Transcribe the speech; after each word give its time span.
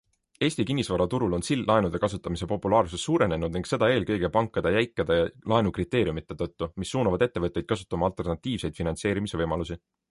Eesti 0.45 0.63
kinnisvaraturul 0.67 1.35
on 1.37 1.43
sildlaenude 1.47 1.99
kasutamise 2.05 2.47
populaarsus 2.53 3.05
suurenenud 3.09 3.57
ning 3.57 3.67
seda 3.73 3.91
eelkõige 3.97 4.33
pankade 4.39 4.73
jäikade 4.79 5.19
laenukriteeriumite 5.55 6.41
tõttu, 6.43 6.73
mis 6.85 6.97
suunavad 6.99 7.29
ettevõtjad 7.29 7.73
kasutama 7.75 8.13
alternatiivseid 8.13 8.83
finantseerimisvõimalusi. 8.83 9.85